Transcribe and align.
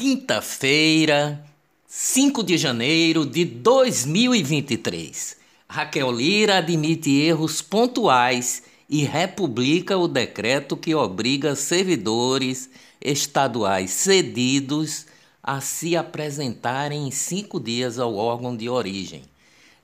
Quinta-feira, 0.00 1.44
5 1.86 2.42
de 2.42 2.56
janeiro 2.56 3.26
de 3.26 3.44
2023. 3.44 5.36
Raquel 5.68 6.10
Lira 6.10 6.56
admite 6.56 7.10
erros 7.20 7.60
pontuais 7.60 8.62
e 8.88 9.04
republica 9.04 9.98
o 9.98 10.08
decreto 10.08 10.74
que 10.74 10.94
obriga 10.94 11.54
servidores 11.54 12.70
estaduais 12.98 13.90
cedidos 13.90 15.04
a 15.42 15.60
se 15.60 15.94
apresentarem 15.94 17.06
em 17.06 17.10
cinco 17.10 17.60
dias 17.60 17.98
ao 17.98 18.16
órgão 18.16 18.56
de 18.56 18.70
origem. 18.70 19.20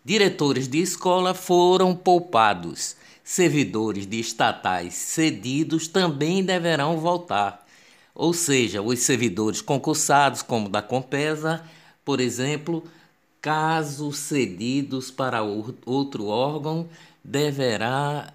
Diretores 0.02 0.66
de 0.66 0.78
escola 0.78 1.34
foram 1.34 1.94
poupados. 1.94 2.96
Servidores 3.22 4.06
de 4.06 4.18
estatais 4.18 4.94
cedidos 4.94 5.86
também 5.86 6.42
deverão 6.42 6.96
voltar 6.96 7.65
ou 8.16 8.32
seja, 8.32 8.80
os 8.80 9.00
servidores 9.00 9.60
concursados, 9.60 10.40
como 10.40 10.70
da 10.70 10.80
Compesa, 10.80 11.62
por 12.02 12.18
exemplo, 12.18 12.82
caso 13.42 14.10
cedidos 14.10 15.10
para 15.10 15.42
outro 15.42 16.26
órgão, 16.26 16.88
deverá 17.22 18.32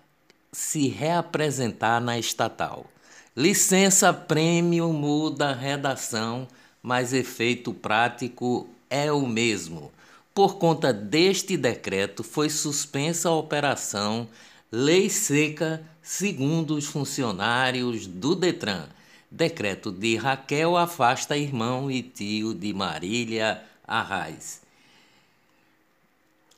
se 0.51 0.87
reapresentar 0.87 1.99
na 1.99 2.19
estatal. 2.19 2.85
Licença 3.35 4.13
prêmio 4.13 4.93
muda 4.93 5.51
redação, 5.51 6.47
mas 6.83 7.11
efeito 7.11 7.73
prático 7.73 8.69
é 8.87 9.11
o 9.11 9.25
mesmo. 9.25 9.91
Por 10.33 10.57
conta 10.57 10.93
deste 10.93 11.57
decreto, 11.57 12.23
foi 12.23 12.49
suspensa 12.49 13.29
a 13.29 13.35
operação 13.35 14.27
Lei 14.71 15.09
Seca, 15.09 15.81
segundo 16.03 16.75
os 16.75 16.85
funcionários 16.85 18.05
do 18.05 18.35
Detran. 18.35 18.87
Decreto 19.33 19.93
de 19.93 20.17
Raquel 20.17 20.75
afasta 20.75 21.37
irmão 21.37 21.89
e 21.89 22.03
tio 22.03 22.53
de 22.53 22.73
Marília 22.73 23.63
Arraes. 23.87 24.59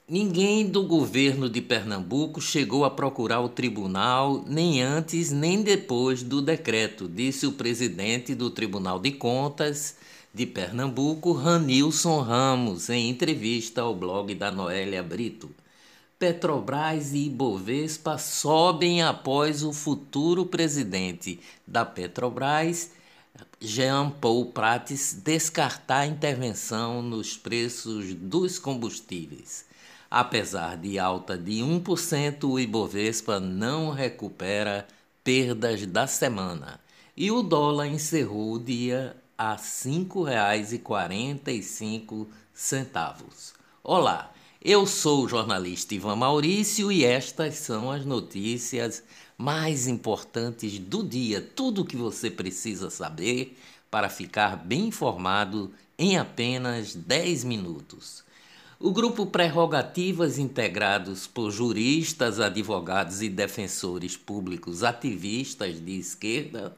Ninguém 0.09 0.67
do 0.67 0.81
governo 0.81 1.47
de 1.47 1.61
Pernambuco 1.61 2.41
chegou 2.41 2.83
a 2.83 2.89
procurar 2.89 3.41
o 3.41 3.49
tribunal 3.49 4.43
nem 4.47 4.81
antes 4.81 5.31
nem 5.31 5.61
depois 5.61 6.23
do 6.23 6.41
decreto, 6.41 7.07
disse 7.07 7.45
o 7.45 7.51
presidente 7.51 8.33
do 8.33 8.49
Tribunal 8.49 8.99
de 8.99 9.11
Contas 9.11 9.95
de 10.33 10.47
Pernambuco, 10.47 11.31
Ranilson 11.31 12.21
Ramos, 12.21 12.89
em 12.89 13.07
entrevista 13.07 13.81
ao 13.81 13.93
blog 13.93 14.33
da 14.33 14.51
Noélia 14.51 15.03
Brito. 15.03 15.51
Petrobras 16.23 17.11
e 17.11 17.25
Ibovespa 17.25 18.17
sobem 18.17 19.03
após 19.03 19.61
o 19.61 19.73
futuro 19.73 20.45
presidente 20.45 21.37
da 21.67 21.83
Petrobras, 21.83 22.91
Jean 23.59 24.09
Paul 24.09 24.45
Prates, 24.45 25.19
descartar 25.21 25.97
a 25.97 26.07
intervenção 26.07 27.01
nos 27.01 27.35
preços 27.35 28.13
dos 28.13 28.57
combustíveis. 28.57 29.65
Apesar 30.09 30.77
de 30.77 30.97
alta 30.97 31.37
de 31.37 31.55
1%, 31.55 32.49
o 32.49 32.57
Ibovespa 32.57 33.41
não 33.41 33.91
recupera 33.91 34.87
perdas 35.25 35.85
da 35.85 36.07
semana 36.07 36.79
e 37.17 37.31
o 37.31 37.43
dólar 37.43 37.87
encerrou 37.87 38.53
o 38.53 38.59
dia 38.59 39.17
a 39.37 39.55
R$ 39.55 39.57
5,45. 39.57 42.27
Olá! 43.83 44.32
Eu 44.65 44.87
sou 44.87 45.25
o 45.25 45.27
jornalista 45.27 45.93
Ivan 45.93 46.15
Maurício 46.15 46.89
e 46.89 47.03
estas 47.03 47.55
são 47.55 47.91
as 47.91 48.05
notícias 48.05 49.03
mais 49.37 49.89
importantes 49.89 50.79
do 50.79 51.03
dia. 51.03 51.41
Tudo 51.41 51.81
o 51.81 51.85
que 51.85 51.97
você 51.97 52.31
precisa 52.31 52.89
saber 52.89 53.57
para 53.91 54.07
ficar 54.07 54.55
bem 54.55 54.87
informado 54.87 55.69
em 55.99 56.17
apenas 56.17 56.95
10 56.95 57.43
minutos. 57.43 58.23
O 58.79 58.93
grupo 58.93 59.25
Prerrogativas, 59.25 60.37
integrados 60.37 61.27
por 61.27 61.51
juristas, 61.51 62.39
advogados 62.39 63.21
e 63.21 63.27
defensores 63.27 64.15
públicos 64.15 64.81
ativistas 64.81 65.83
de 65.83 65.99
esquerda, 65.99 66.73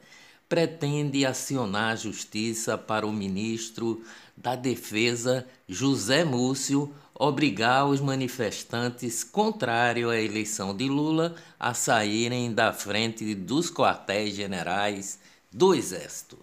pretende 0.48 1.24
acionar 1.24 1.92
a 1.92 1.96
justiça 1.96 2.76
para 2.76 3.06
o 3.06 3.12
ministro 3.12 4.02
da 4.36 4.56
Defesa, 4.56 5.46
José 5.68 6.24
Múcio, 6.24 6.92
obrigar 7.18 7.86
os 7.86 8.00
manifestantes 8.00 9.24
contrários 9.24 10.10
à 10.10 10.20
eleição 10.20 10.76
de 10.76 10.88
Lula 10.88 11.34
a 11.58 11.72
saírem 11.72 12.52
da 12.52 12.72
frente 12.72 13.34
dos 13.34 13.70
quartéis 13.70 14.34
generais 14.34 15.18
do 15.50 15.74
Exército. 15.74 16.38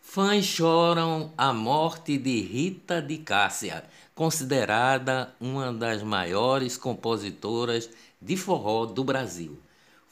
Fãs 0.00 0.44
choram 0.44 1.32
a 1.38 1.52
morte 1.52 2.18
de 2.18 2.40
Rita 2.40 3.00
de 3.00 3.18
Cássia, 3.18 3.84
considerada 4.14 5.32
uma 5.40 5.72
das 5.72 6.02
maiores 6.02 6.76
compositoras 6.76 7.88
de 8.20 8.36
forró 8.36 8.86
do 8.86 9.04
Brasil. 9.04 9.56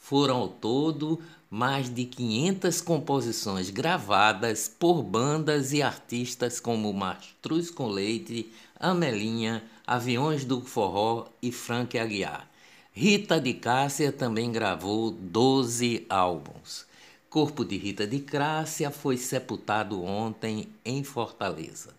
Foram 0.09 0.37
ao 0.37 0.47
todo 0.47 1.21
mais 1.51 1.87
de 1.87 2.03
500 2.03 2.81
composições 2.81 3.69
gravadas 3.69 4.67
por 4.67 5.03
bandas 5.03 5.71
e 5.71 5.83
artistas 5.83 6.59
como 6.59 6.91
Mastruz 6.91 7.69
com 7.69 7.85
Leite, 7.85 8.51
Amelinha, 8.79 9.63
Aviões 9.85 10.43
do 10.43 10.61
Forró 10.61 11.27
e 11.43 11.51
Frank 11.51 11.95
Aguiar. 11.95 12.49
Rita 12.91 13.39
de 13.39 13.53
Cássia 13.53 14.11
também 14.11 14.51
gravou 14.51 15.11
12 15.11 16.07
álbuns. 16.09 16.87
Corpo 17.29 17.63
de 17.63 17.77
Rita 17.77 18.07
de 18.07 18.17
Cássia 18.17 18.89
foi 18.89 19.15
sepultado 19.15 20.03
ontem 20.03 20.69
em 20.83 21.03
Fortaleza. 21.03 21.93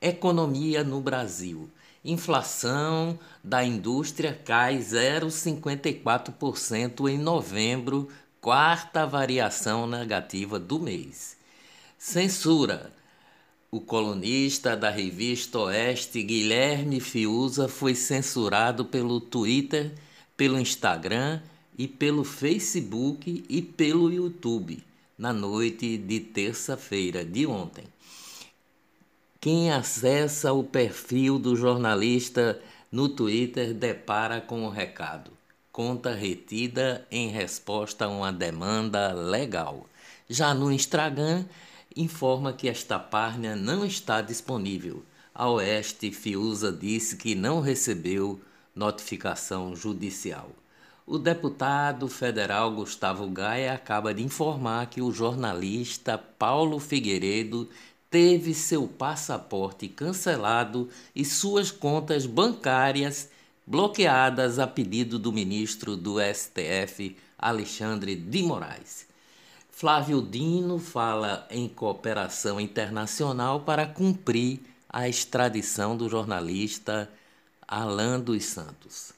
Economia 0.00 0.82
no 0.82 1.00
Brasil. 1.00 1.70
Inflação 2.04 3.18
da 3.42 3.64
indústria 3.64 4.32
cai 4.32 4.78
0,54% 4.78 7.08
em 7.08 7.18
novembro, 7.18 8.08
quarta 8.40 9.04
variação 9.04 9.84
negativa 9.86 10.58
do 10.58 10.78
mês. 10.78 11.36
Censura. 11.98 12.92
O 13.70 13.80
colunista 13.80 14.74
da 14.76 14.88
revista 14.88 15.58
Oeste, 15.58 16.22
Guilherme 16.22 17.00
Fiuza, 17.00 17.68
foi 17.68 17.94
censurado 17.94 18.82
pelo 18.84 19.20
Twitter, 19.20 19.92
pelo 20.36 20.58
Instagram 20.58 21.42
e 21.76 21.86
pelo 21.86 22.24
Facebook 22.24 23.44
e 23.48 23.60
pelo 23.60 24.10
YouTube 24.10 24.82
na 25.18 25.32
noite 25.32 25.98
de 25.98 26.20
terça-feira 26.20 27.24
de 27.24 27.44
ontem. 27.44 27.84
Quem 29.40 29.70
acessa 29.70 30.52
o 30.52 30.64
perfil 30.64 31.38
do 31.38 31.54
jornalista 31.54 32.60
no 32.90 33.08
Twitter 33.08 33.72
depara 33.72 34.40
com 34.40 34.66
o 34.66 34.68
recado: 34.68 35.30
conta 35.70 36.12
retida 36.12 37.06
em 37.08 37.28
resposta 37.28 38.06
a 38.06 38.08
uma 38.08 38.32
demanda 38.32 39.12
legal. 39.12 39.86
Já 40.28 40.52
no 40.52 40.72
Instagram, 40.72 41.44
informa 41.96 42.52
que 42.52 42.68
esta 42.68 42.98
página 42.98 43.54
não 43.54 43.86
está 43.86 44.20
disponível. 44.20 45.04
A 45.32 45.48
Oeste 45.48 46.10
Fiuza 46.10 46.72
disse 46.72 47.16
que 47.16 47.36
não 47.36 47.60
recebeu 47.60 48.40
notificação 48.74 49.76
judicial. 49.76 50.50
O 51.06 51.16
deputado 51.16 52.08
federal 52.08 52.72
Gustavo 52.72 53.28
Gaia 53.28 53.72
acaba 53.72 54.12
de 54.12 54.20
informar 54.20 54.86
que 54.86 55.00
o 55.00 55.12
jornalista 55.12 56.18
Paulo 56.18 56.80
Figueiredo 56.80 57.68
teve 58.10 58.54
seu 58.54 58.86
passaporte 58.88 59.88
cancelado 59.88 60.88
e 61.14 61.24
suas 61.24 61.70
contas 61.70 62.26
bancárias 62.26 63.28
bloqueadas 63.66 64.58
a 64.58 64.66
pedido 64.66 65.18
do 65.18 65.32
ministro 65.32 65.94
do 65.96 66.16
STF, 66.18 67.16
Alexandre 67.38 68.16
de 68.16 68.42
Moraes. 68.42 69.06
Flávio 69.70 70.22
Dino 70.22 70.78
fala 70.78 71.46
em 71.50 71.68
cooperação 71.68 72.58
internacional 72.58 73.60
para 73.60 73.86
cumprir 73.86 74.60
a 74.88 75.08
extradição 75.08 75.96
do 75.96 76.08
jornalista 76.08 77.08
Alan 77.66 78.18
dos 78.18 78.44
Santos. 78.44 79.12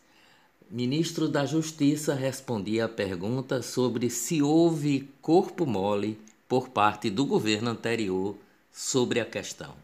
Ministro 0.69 1.29
da 1.29 1.47
Justiça 1.47 2.15
respondia 2.15 2.85
a 2.87 2.89
pergunta 2.89 3.63
sobre 3.63 4.11
se 4.11 4.43
houve 4.43 5.09
corpo 5.23 5.65
mole 5.65 6.19
por 6.49 6.69
parte 6.69 7.09
do 7.09 7.25
governo 7.25 7.71
anterior 7.71 8.37
sobre 8.73 9.21
a 9.21 9.25
questão. 9.25 9.75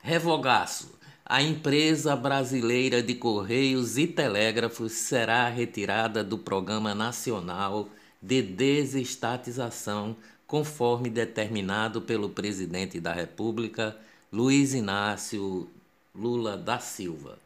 Revogaço. 0.00 1.00
A 1.24 1.40
empresa 1.42 2.14
brasileira 2.16 3.02
de 3.02 3.14
Correios 3.14 3.96
e 3.96 4.06
Telégrafos 4.06 4.92
será 4.92 5.48
retirada 5.48 6.22
do 6.22 6.36
Programa 6.36 6.94
Nacional 6.94 7.88
de 8.20 8.42
desestatização, 8.42 10.16
conforme 10.46 11.08
determinado 11.08 12.02
pelo 12.02 12.28
presidente 12.28 13.00
da 13.00 13.12
República, 13.12 13.96
Luiz 14.32 14.74
Inácio 14.74 15.68
Lula 16.14 16.56
da 16.56 16.78
Silva. 16.78 17.38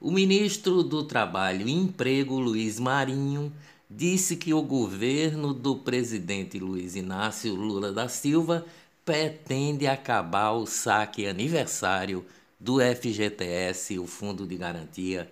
O 0.00 0.10
ministro 0.10 0.82
do 0.82 1.04
Trabalho 1.04 1.68
e 1.68 1.72
Emprego, 1.72 2.38
Luiz 2.38 2.80
Marinho, 2.80 3.52
disse 3.88 4.36
que 4.36 4.52
o 4.52 4.62
governo 4.62 5.52
do 5.52 5.76
presidente 5.76 6.58
Luiz 6.58 6.96
Inácio 6.96 7.54
Lula 7.54 7.92
da 7.92 8.08
Silva 8.08 8.64
pretende 9.04 9.86
acabar 9.86 10.52
o 10.52 10.66
saque 10.66 11.26
aniversário 11.26 12.24
do 12.58 12.78
FGTS, 12.80 13.98
o 13.98 14.06
Fundo 14.06 14.46
de 14.46 14.56
Garantia 14.56 15.30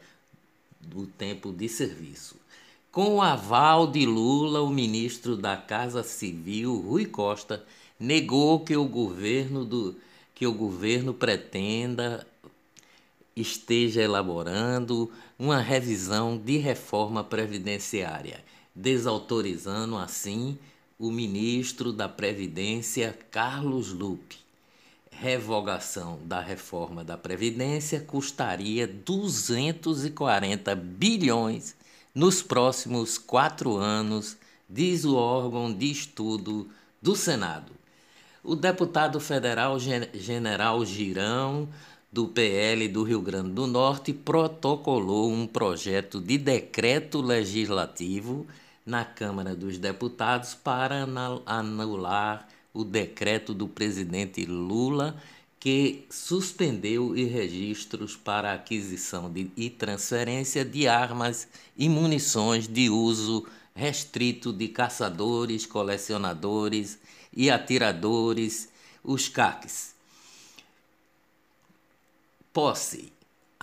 do 0.81 1.07
Tempo 1.07 1.53
de 1.53 1.69
Serviço. 1.69 2.37
Com 2.91 3.17
o 3.17 3.23
aval 3.23 3.87
de 3.87 4.05
Lula, 4.05 4.61
o 4.61 4.69
ministro 4.69 5.37
da 5.37 5.57
Casa 5.57 6.03
Civil, 6.03 6.79
Rui 6.81 7.07
Costa, 7.07 7.65
negou 7.99 8.61
que 8.61 8.77
o 8.77 8.85
governo 8.85 9.65
do 9.65 9.97
que 10.35 10.47
o 10.47 10.53
governo 10.53 11.15
pretenda 11.15 12.27
esteja 13.35 14.03
elaborando 14.03 15.11
uma 15.39 15.59
revisão 15.59 16.37
de 16.37 16.59
reforma 16.59 17.25
previdenciária, 17.25 18.45
desautorizando 18.75 19.97
assim 19.97 20.59
o 21.03 21.11
ministro 21.11 21.93
da 21.93 22.09
Previdência, 22.09 23.19
Carlos 23.29 23.93
Lupe. 23.93 24.37
Revogação 25.11 26.21
da 26.25 26.41
reforma 26.41 27.03
da 27.03 27.19
Previdência 27.19 27.99
custaria 27.99 28.87
240 28.87 30.77
bilhões 30.77 31.75
nos 32.15 32.41
próximos 32.41 33.19
quatro 33.19 33.79
anos, 33.79 34.37
diz 34.71 35.05
o 35.05 35.17
órgão 35.17 35.73
de 35.73 35.91
estudo 35.91 36.71
do 37.03 37.17
Senado. 37.17 37.73
O 38.45 38.55
deputado 38.55 39.19
federal 39.19 39.81
General 39.81 40.87
Girão, 40.87 41.69
do 42.13 42.29
PL 42.29 42.87
do 42.87 43.03
Rio 43.03 43.21
Grande 43.21 43.51
do 43.51 43.67
Norte, 43.67 44.13
protocolou 44.13 45.33
um 45.33 45.49
projeto 45.49 46.21
de 46.21 46.39
decreto 46.39 47.21
legislativo 47.21 48.47
na 48.85 49.05
Câmara 49.05 49.55
dos 49.55 49.79
Deputados 49.79 50.55
para 50.55 51.07
anular 51.47 52.49
o 52.75 52.85
decreto 52.85 53.55
do 53.55 53.69
presidente 53.69 54.45
Lula 54.45 55.17
que 55.63 56.05
suspendeu 56.11 57.11
os 57.11 57.19
registros 57.19 58.17
para 58.17 58.53
aquisição 58.53 59.31
de, 59.31 59.49
e 59.57 59.71
transferência 59.71 60.65
de 60.65 60.89
armas 60.89 61.47
e 61.77 61.89
munições 61.89 62.67
de 62.67 62.91
uso 62.91 63.47
restrito 63.73 64.53
de 64.53 64.67
caçadores, 64.67 65.65
colecionadores 65.65 66.99
e 67.33 67.49
atiradores, 67.49 68.71
os 69.05 69.29
CACs. 69.29 69.95
Posse. 72.53 73.13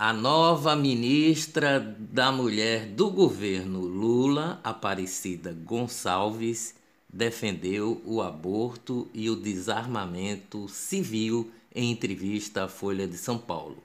A 0.02 0.14
nova 0.14 0.74
ministra 0.74 1.78
da 1.78 2.32
Mulher 2.32 2.86
do 2.86 3.10
governo 3.10 3.80
Lula, 3.80 4.58
Aparecida 4.64 5.52
Gonçalves, 5.52 6.74
defendeu 7.06 8.00
o 8.06 8.22
aborto 8.22 9.10
e 9.12 9.28
o 9.28 9.36
desarmamento 9.36 10.66
civil 10.70 11.50
em 11.74 11.90
entrevista 11.90 12.64
à 12.64 12.68
Folha 12.68 13.06
de 13.06 13.18
São 13.18 13.36
Paulo. 13.36 13.84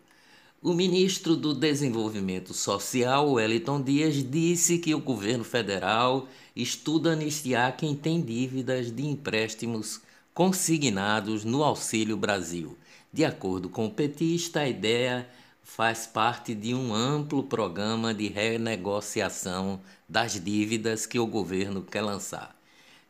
O 0.62 0.73
ministro 0.73 1.35
do 1.35 1.53
Desenvolvimento 1.53 2.53
Social, 2.53 3.33
Wellington 3.33 3.81
Dias, 3.81 4.15
disse 4.23 4.77
que 4.77 4.95
o 4.95 5.01
governo 5.01 5.44
federal 5.44 6.29
estuda 6.56 7.12
anistiar 7.12 7.75
quem 7.75 7.94
tem 7.94 8.21
dívidas 8.21 8.89
de 8.89 9.06
empréstimos 9.06 10.00
consignados 10.33 11.44
no 11.44 11.62
Auxílio 11.62 12.15
Brasil. 12.15 12.77
De 13.12 13.25
acordo 13.25 13.67
com 13.67 13.88
o 13.88 13.91
petista, 13.91 14.62
a 14.62 14.69
ideia 14.69 15.27
faz 15.65 16.06
parte 16.06 16.53
de 16.53 16.75
um 16.75 16.94
amplo 16.94 17.41
programa 17.41 18.13
de 18.13 18.27
renegociação 18.27 19.81
das 20.07 20.39
dívidas 20.39 21.07
que 21.07 21.17
o 21.17 21.25
governo 21.25 21.81
quer 21.81 22.03
lançar. 22.03 22.56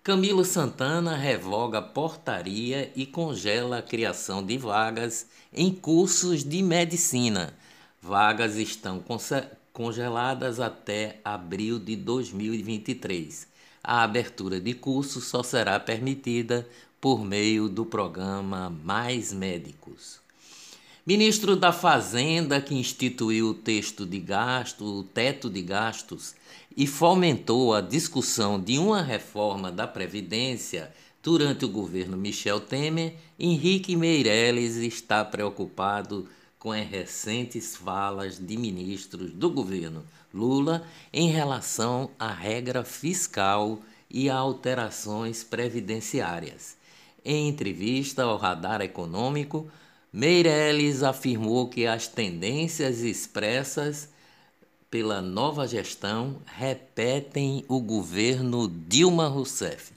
Camilo 0.02 0.46
Santana 0.46 1.18
revoga 1.18 1.82
portaria 1.82 2.92
e 2.96 3.06
congela 3.06 3.80
a 3.80 3.82
criação 3.82 4.44
de 4.44 4.58
vagas 4.58 5.28
em 5.52 5.70
cursos 5.70 6.46
de 6.46 6.64
medicina. 6.64 7.54
Vagas 8.02 8.56
estão 8.56 9.04
congeladas 9.74 10.60
até 10.60 11.20
abril 11.26 11.78
de 11.78 11.98
2023. 11.98 13.48
A 13.84 14.02
abertura 14.02 14.62
de 14.62 14.74
cursos 14.74 15.26
só 15.26 15.44
será 15.44 15.78
permitida 15.78 16.68
por 17.02 17.24
meio 17.24 17.68
do 17.68 17.86
programa 17.86 18.70
Mais 18.70 19.34
Médicos. 19.34 20.25
Ministro 21.08 21.56
da 21.56 21.72
Fazenda, 21.72 22.60
que 22.60 22.74
instituiu 22.74 23.50
o 23.50 23.54
texto 23.54 24.08
de 24.08 24.20
gasto, 24.20 24.84
o 24.84 25.04
teto 25.04 25.52
de 25.52 25.62
gastos, 25.62 26.34
e 26.76 26.88
fomentou 26.88 27.76
a 27.76 27.80
discussão 27.80 28.60
de 28.60 28.80
uma 28.80 29.04
reforma 29.04 29.72
da 29.72 29.86
Previdência 29.86 30.92
durante 31.22 31.64
o 31.64 31.70
governo 31.70 32.18
Michel 32.18 32.60
Temer, 32.60 33.18
Henrique 33.38 33.96
Meirelles 33.96 34.78
está 34.78 35.24
preocupado 35.24 36.28
com 36.58 36.72
as 36.72 36.88
recentes 36.88 37.76
falas 37.76 38.40
de 38.40 38.58
ministros 38.58 39.32
do 39.32 39.52
governo 39.52 40.04
Lula 40.34 40.88
em 41.14 41.30
relação 41.30 42.10
à 42.18 42.34
regra 42.34 42.84
fiscal 42.84 43.80
e 44.10 44.28
a 44.28 44.36
alterações 44.36 45.44
previdenciárias. 45.44 46.76
Em 47.24 47.48
entrevista 47.48 48.24
ao 48.24 48.38
Radar 48.38 48.82
Econômico, 48.82 49.70
Meirelles 50.16 51.04
afirmou 51.04 51.68
que 51.68 51.86
as 51.86 52.08
tendências 52.08 53.02
expressas 53.02 54.08
pela 54.90 55.22
nova 55.22 55.68
gestão 55.68 56.38
repetem 56.46 57.66
o 57.68 57.82
governo 57.82 58.66
Dilma 58.88 59.28
Rousseff. 59.28 59.92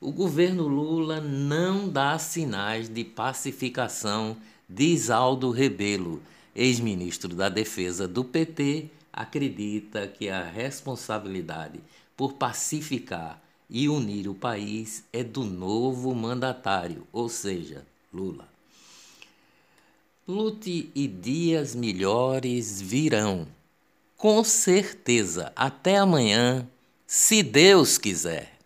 O 0.00 0.12
governo 0.12 0.68
Lula 0.68 1.20
não 1.20 1.88
dá 1.88 2.16
sinais 2.20 2.88
de 2.88 3.02
pacificação, 3.02 4.36
diz 4.68 5.10
Aldo 5.10 5.50
Rebelo, 5.50 6.22
ex-ministro 6.54 7.34
da 7.34 7.48
Defesa 7.48 8.06
do 8.06 8.22
PT, 8.22 8.88
acredita 9.12 10.06
que 10.06 10.28
a 10.28 10.44
responsabilidade 10.44 11.80
por 12.16 12.34
pacificar 12.34 13.42
e 13.68 13.88
unir 13.88 14.28
o 14.28 14.34
país 14.34 15.02
é 15.12 15.24
do 15.24 15.42
novo 15.42 16.14
mandatário, 16.14 17.04
ou 17.12 17.28
seja, 17.28 17.84
Lula. 18.14 18.57
Lute 20.30 20.90
e 20.94 21.08
dias 21.08 21.74
melhores 21.74 22.82
virão. 22.82 23.48
Com 24.14 24.44
certeza. 24.44 25.50
Até 25.56 25.96
amanhã, 25.96 26.68
se 27.06 27.42
Deus 27.42 27.96
quiser. 27.96 28.57